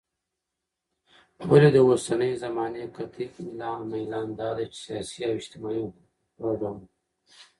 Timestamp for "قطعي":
2.95-3.25